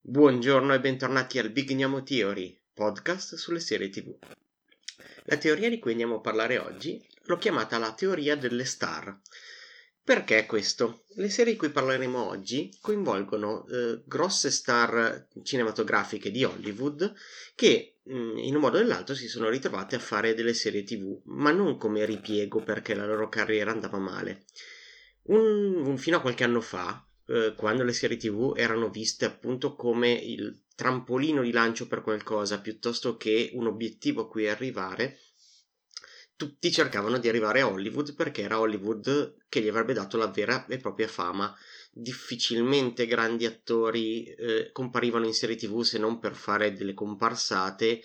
[0.00, 4.16] Buongiorno e bentornati al Big Gnamo Theory, podcast sulle serie tv.
[5.26, 9.20] La teoria di cui andiamo a parlare oggi l'ho chiamata la teoria delle star.
[10.06, 11.02] Perché questo?
[11.16, 17.12] Le serie di cui parleremo oggi coinvolgono eh, grosse star cinematografiche di Hollywood
[17.56, 20.84] che mh, mm, in un modo o nell'altro si sono ritrovate a fare delle serie
[20.84, 24.44] tv, ma non come ripiego perché la loro carriera andava male.
[25.22, 29.74] Un, un, fino a qualche anno fa, eh, quando le serie tv erano viste appunto
[29.74, 35.18] come il trampolino di lancio per qualcosa piuttosto che un obiettivo a cui arrivare,
[36.36, 40.66] tutti cercavano di arrivare a Hollywood perché era Hollywood che gli avrebbe dato la vera
[40.66, 41.54] e propria fama.
[41.90, 48.02] Difficilmente grandi attori eh, comparivano in serie tv se non per fare delle comparsate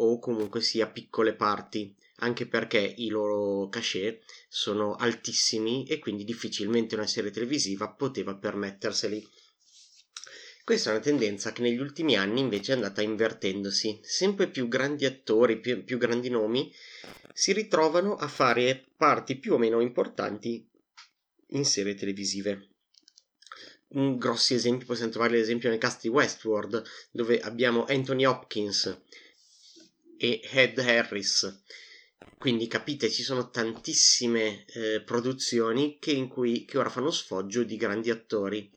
[0.00, 6.96] o comunque sia piccole parti, anche perché i loro cachet sono altissimi e quindi difficilmente
[6.96, 9.26] una serie televisiva poteva permetterseli.
[10.68, 14.00] Questa è una tendenza che negli ultimi anni invece è andata invertendosi.
[14.02, 16.70] Sempre più grandi attori, più, più grandi nomi
[17.38, 20.68] si ritrovano a fare parti più o meno importanti
[21.50, 22.70] in serie televisive.
[23.90, 29.02] Un grossi esempi possiamo trovare ad esempio nel cast di Westworld, dove abbiamo Anthony Hopkins
[30.16, 31.62] e Ed Harris.
[32.36, 38.10] Quindi capite, ci sono tantissime eh, produzioni che, cui, che ora fanno sfoggio di grandi
[38.10, 38.68] attori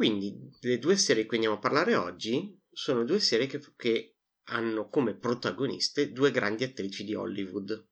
[0.00, 4.14] quindi le due serie di cui andiamo a parlare oggi sono due serie che, che
[4.50, 7.86] hanno come protagoniste due grandi attrici di Hollywood.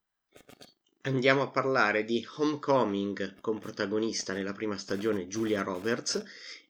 [1.03, 6.23] Andiamo a parlare di Homecoming con protagonista nella prima stagione Julia Roberts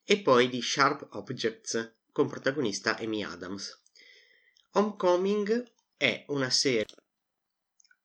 [0.04, 3.82] e poi di Sharp Objects con protagonista Amy Adams.
[4.72, 5.64] Homecoming
[5.96, 6.86] è una serie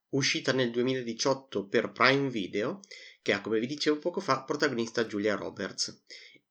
[0.09, 2.79] uscita nel 2018 per Prime Video
[3.21, 6.01] che ha, come vi dicevo poco fa, protagonista Julia Roberts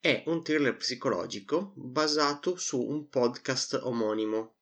[0.03, 4.56] è un thriller psicologico basato su un podcast omonimo.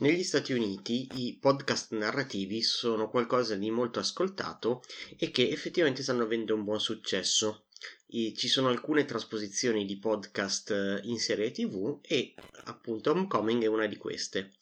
[0.00, 4.82] Negli Stati Uniti i podcast narrativi sono qualcosa di molto ascoltato
[5.18, 7.64] e che effettivamente stanno avendo un buon successo.
[8.06, 12.32] I, ci sono alcune trasposizioni di podcast eh, in serie tv e
[12.64, 14.52] appunto Homecoming è una di queste.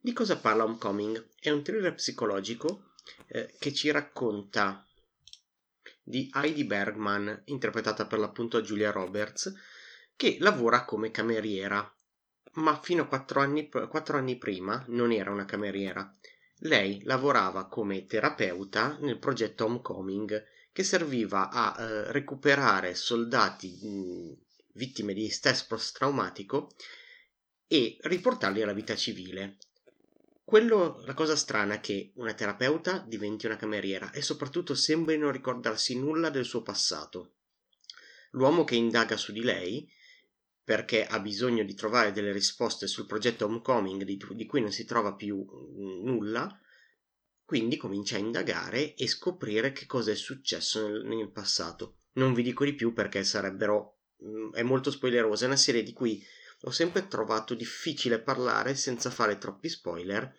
[0.00, 1.24] Di cosa parla Homecoming?
[1.38, 2.94] È un thriller psicologico
[3.28, 4.84] eh, che ci racconta
[6.02, 9.54] di Heidi Bergman, interpretata per l'appunto da Julia Roberts,
[10.16, 11.94] che lavora come cameriera,
[12.58, 16.12] ma fino a quattro anni, quattro anni prima non era una cameriera.
[16.62, 24.36] Lei lavorava come terapeuta nel progetto Homecoming, che serviva a eh, recuperare soldati mh,
[24.74, 26.70] vittime di stress post-traumatico
[27.66, 29.58] e riportarli alla vita civile.
[30.42, 35.30] Quello, la cosa strana è che una terapeuta diventi una cameriera e soprattutto sembri non
[35.30, 37.34] ricordarsi nulla del suo passato.
[38.30, 39.88] L'uomo che indaga su di lei,
[40.68, 44.84] perché ha bisogno di trovare delle risposte sul progetto Homecoming di, di cui non si
[44.84, 45.42] trova più
[46.04, 46.60] nulla,
[47.42, 52.00] quindi comincia a indagare e scoprire che cosa è successo nel, nel passato.
[52.16, 54.00] Non vi dico di più perché sarebbero...
[54.22, 56.22] Mm, è molto spoilerosa, è una serie di cui
[56.60, 60.36] ho sempre trovato difficile parlare senza fare troppi spoiler,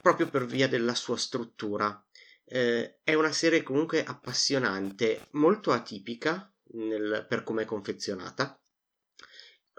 [0.00, 2.02] proprio per via della sua struttura.
[2.46, 8.58] Eh, è una serie comunque appassionante, molto atipica nel, per come è confezionata.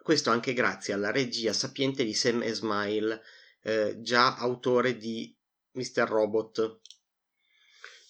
[0.07, 3.22] Questo anche grazie alla regia sapiente di Sam Esmail,
[3.62, 5.35] eh, già autore di
[5.72, 6.07] Mr.
[6.07, 6.79] Robot.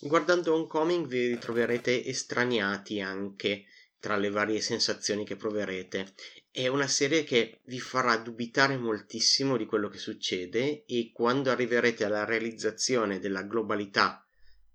[0.01, 3.65] Guardando Homecoming vi ritroverete estraniati anche
[3.99, 6.13] tra le varie sensazioni che proverete
[6.51, 12.05] è una serie che vi farà dubitare moltissimo di quello che succede e quando arriverete
[12.05, 14.23] alla realizzazione della globalità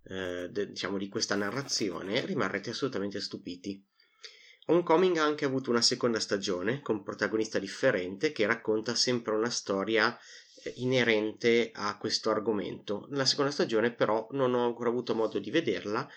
[0.07, 3.81] eh, de, diciamo di questa narrazione rimarrete assolutamente stupiti.
[4.67, 10.17] Homecoming ha anche avuto una seconda stagione con protagonista differente che racconta sempre una storia
[10.63, 13.07] eh, inerente a questo argomento.
[13.11, 16.09] Nella seconda stagione però non ho ancora avuto modo di vederla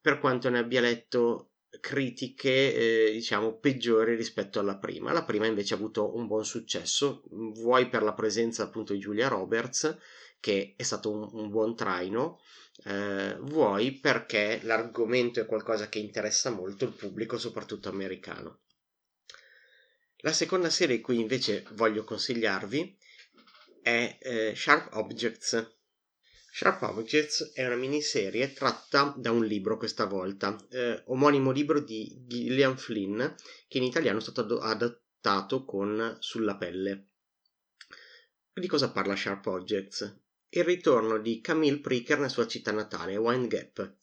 [0.00, 1.50] per quanto ne abbia letto
[1.80, 5.12] critiche eh, diciamo peggiori rispetto alla prima.
[5.12, 7.22] La prima invece ha avuto un buon successo.
[7.30, 9.98] Vuoi per la presenza appunto di Julia Roberts
[10.40, 12.38] che è stato un, un buon traino
[12.84, 18.62] eh, vuoi perché l'argomento è qualcosa che interessa molto il pubblico soprattutto americano
[20.18, 22.98] la seconda serie cui invece voglio consigliarvi
[23.82, 25.74] è eh, Sharp Objects
[26.56, 32.22] Sharp Objects è una miniserie tratta da un libro questa volta, eh, omonimo libro di
[32.28, 33.18] Gillian Flynn,
[33.66, 37.08] che in italiano è stato adattato con Sulla pelle.
[38.52, 40.23] di cosa parla Sharp Objects?
[40.56, 43.96] Il ritorno di Camille Pricker nella sua città natale, Wine Gap.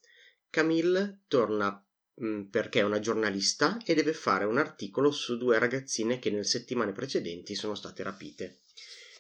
[0.50, 1.82] Camille torna
[2.22, 6.44] mm, perché è una giornalista e deve fare un articolo su due ragazzine che nelle
[6.44, 8.60] settimane precedenti sono state rapite.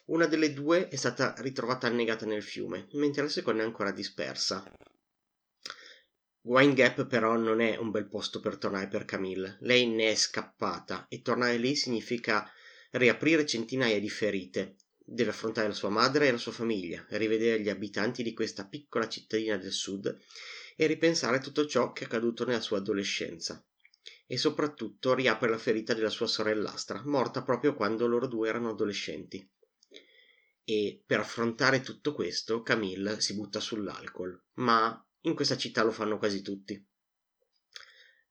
[0.08, 4.70] Una delle due è stata ritrovata annegata nel fiume, mentre la seconda è ancora dispersa.
[6.42, 9.56] Wine Gap però non è un bel posto per tornare per Camille.
[9.62, 12.52] Lei ne è scappata e tornare lì significa
[12.90, 14.76] riaprire centinaia di ferite.
[15.04, 19.10] Deve affrontare la sua madre e la sua famiglia, rivedere gli abitanti di questa piccola
[19.10, 20.18] cittadina del sud
[20.76, 23.66] e ripensare a tutto ciò che è accaduto nella sua adolescenza.
[24.26, 29.46] E soprattutto riapre la ferita della sua sorellastra, morta proprio quando loro due erano adolescenti.
[30.64, 36.18] E per affrontare tutto questo Camille si butta sull'alcol, ma in questa città lo fanno
[36.18, 36.84] quasi tutti.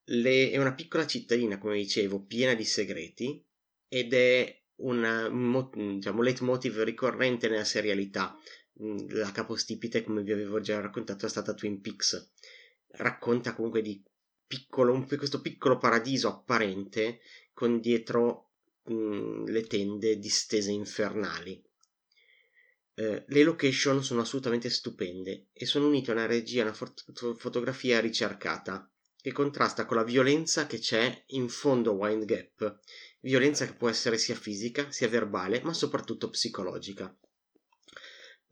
[0.05, 3.45] Le, è una piccola cittadina, come dicevo, piena di segreti
[3.87, 8.37] ed è un diciamo, leitmotiv ricorrente nella serialità.
[8.83, 12.33] Mm, la capostipite, come vi avevo già raccontato, è stata Twin Peaks.
[12.93, 14.03] Racconta comunque di
[14.47, 17.21] piccolo, un, questo piccolo paradiso apparente
[17.53, 18.51] con dietro
[18.85, 21.63] mh, mm, le tende distese infernali.
[22.95, 28.01] Eh, le location sono assolutamente stupende e sono unite a una regia una fot- fotografia
[28.01, 28.91] ricercata
[29.23, 32.81] che contrasta con la violenza che c'è in fondo a Wind Gap,
[33.21, 37.15] violenza che può essere sia fisica sia verbale ma soprattutto psicologica.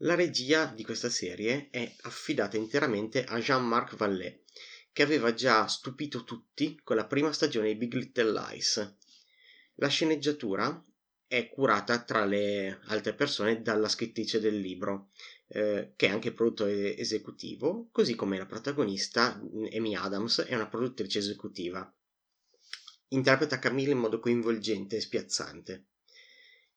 [0.03, 4.43] La regia di questa serie è affidata interamente a Jean-Marc Vallée,
[4.93, 8.95] che aveva già stupito tutti con la prima stagione di Big Little Lies.
[9.75, 10.81] La sceneggiatura
[11.27, 15.09] è curata tra le altre persone dalla scrittrice del libro,
[15.47, 19.39] eh, che è anche produttore esecutivo, così come la protagonista
[19.75, 21.93] Amy Adams è una produttrice esecutiva.
[23.09, 25.85] Interpreta Camille in modo coinvolgente e spiazzante.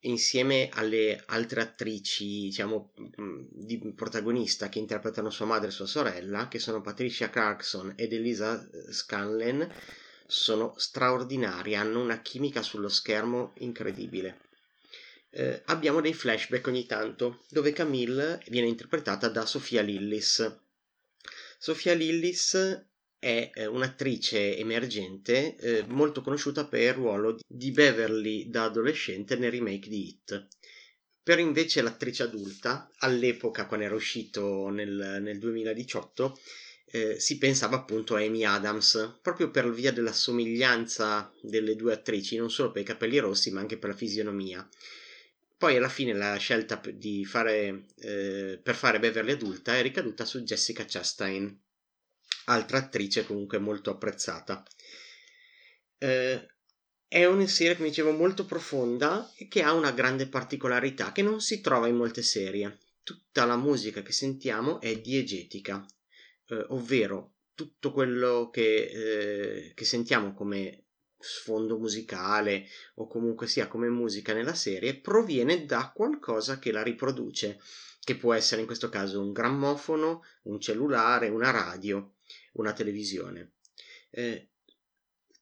[0.05, 6.49] Insieme alle altre attrici, diciamo, mm, di protagonista che interpretano sua madre e sua sorella,
[6.49, 9.70] che sono Patricia Clarkson ed Elisa Scanlen,
[10.26, 14.40] sono straordinarie, hanno una chimica sullo schermo incredibile.
[15.31, 20.61] Eh, abbiamo dei flashback ogni tanto, dove Camille viene interpretata da Sofia Lillis.
[21.58, 22.87] Sofia Lillis
[23.22, 29.52] è eh, un'attrice emergente eh, molto conosciuta per il ruolo di Beverly da adolescente nel
[29.52, 30.48] remake di Hit.
[31.22, 36.36] Per invece l'attrice adulta, all'epoca quando era uscito nel, nel 2018,
[36.86, 42.36] eh, si pensava appunto a Amy Adams, proprio per via della somiglianza delle due attrici,
[42.36, 44.69] non solo per i capelli rossi, ma anche per la fisionomia.
[45.56, 46.82] Poi alla fine la scelta
[47.24, 51.56] fare, eh, per fare Beverly adulta è ricaduta su Jessica Chastain,
[52.46, 54.62] altra attrice comunque molto apprezzata.
[55.98, 56.46] Eh,
[57.06, 61.40] è una serie, come dicevo, molto profonda e che ha una grande particolarità che non
[61.40, 62.78] si trova in molte serie.
[63.02, 65.84] Tutta la musica che sentiamo è diegetica,
[66.46, 68.84] eh, ovvero tutto quello che,
[69.68, 70.84] eh, che sentiamo come
[71.18, 77.60] sfondo musicale o comunque sia come musica nella serie proviene da qualcosa che la riproduce,
[78.00, 82.14] che può essere in questo caso un grammofono, un cellulare, una radio,
[82.52, 83.52] una televisione.
[84.10, 84.48] Eh,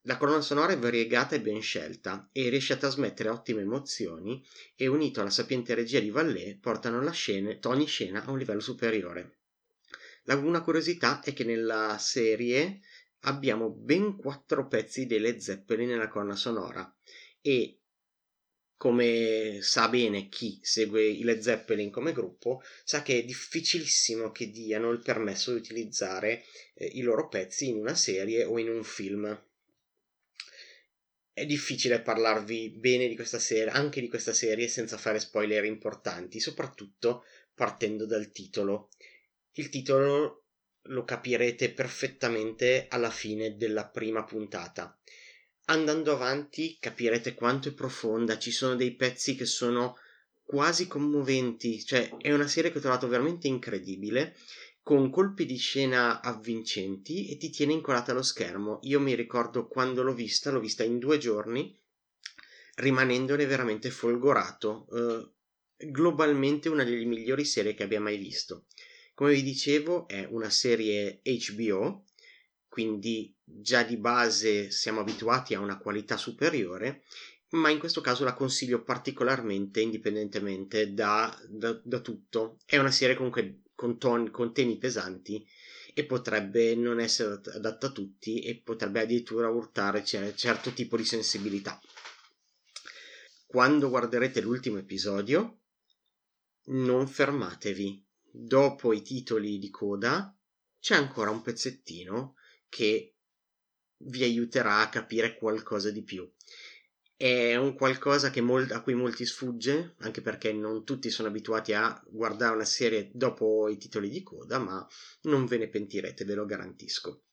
[0.05, 4.43] la colonna sonora è variegata e ben scelta e riesce a trasmettere ottime emozioni
[4.75, 8.61] e unito alla sapiente regia di Vallée portano la scena, ogni scena a un livello
[8.61, 9.39] superiore.
[10.25, 12.81] La, una curiosità è che nella serie
[13.21, 16.95] abbiamo ben quattro pezzi delle Zeppelin nella colonna sonora
[17.43, 17.80] e
[18.81, 24.51] come sa bene chi segue i Led Zeppelin come gruppo, sa che è difficilissimo che
[24.51, 28.83] diano il permesso di utilizzare eh, i loro pezzi in una serie o in un
[28.83, 29.39] film.
[31.31, 36.41] È difficile parlarvi bene di questa serie, anche di questa serie, senza fare spoiler importanti,
[36.41, 38.89] soprattutto partendo dal titolo.
[39.53, 40.45] Il titolo
[40.85, 44.99] lo capirete perfettamente alla fine della prima puntata.
[45.71, 49.97] Andando avanti capirete quanto è profonda, ci sono dei pezzi che sono
[50.43, 54.35] quasi commoventi, cioè è una serie che ho trovato veramente incredibile,
[54.83, 58.81] con colpi di scena avvincenti e ti tiene incollata allo schermo.
[58.83, 61.79] Io mi ricordo quando l'ho vista, l'ho vista in due giorni,
[62.75, 64.87] rimanendone veramente folgorato.
[64.89, 65.33] Uh,
[65.77, 68.65] globalmente una delle migliori serie che abbia mai visto.
[69.15, 72.07] Come vi dicevo, è una serie HBO,
[72.71, 77.03] quindi già di base siamo abituati a una qualità superiore,
[77.51, 82.59] ma in questo caso la consiglio particolarmente indipendentemente da, da, da tutto.
[82.65, 85.45] È una serie comunque con, ton, con temi pesanti
[85.93, 91.05] e potrebbe non essere adatta a tutti e potrebbe addirittura urtare cioè, certo tipo di
[91.05, 91.81] sensibilità.
[93.47, 95.63] Quando guarderete l'ultimo episodio,
[96.67, 98.07] non fermatevi.
[98.33, 100.33] Dopo i titoli di coda
[100.79, 102.37] c'è ancora un pezzettino
[102.71, 103.17] che
[104.05, 106.27] vi aiuterà a capire qualcosa di più.
[107.15, 112.03] È un qualcosa mol- a cui molti sfugge, anche perché non tutti sono abituati a
[112.09, 114.89] guardare una serie dopo i titoli di coda, ma
[115.23, 117.25] non ve ne pentirete, ve lo garantisco.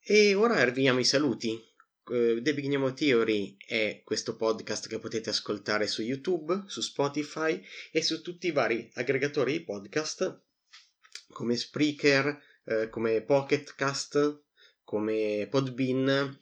[0.00, 1.62] E ora arriviamo ai saluti.
[2.04, 7.62] Uh, The Beginning of Theory è questo podcast che potete ascoltare su YouTube, su Spotify
[7.92, 10.42] e su tutti i vari aggregatori di podcast
[11.32, 14.42] come Spreaker, uh, come Pocketcast,
[14.84, 16.40] come Podbean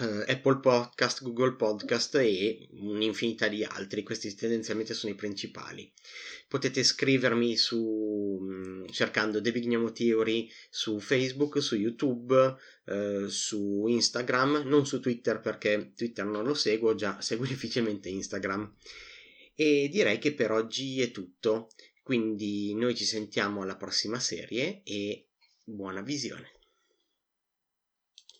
[0.00, 5.92] Uh, Apple Podcast, Google Podcast e un'infinità di altri, questi tendenzialmente sono i principali.
[6.46, 14.62] Potete scrivermi su mm, cercando The Big Theory su Facebook, su YouTube, uh, su Instagram,
[14.66, 18.72] non su Twitter perché Twitter non lo seguo, già seguo difficilmente Instagram.
[19.56, 21.70] E direi che per oggi è tutto,
[22.08, 25.26] quindi noi ci sentiamo alla prossima serie e
[25.62, 26.57] buona visione.